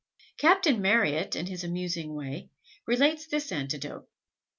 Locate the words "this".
3.27-3.51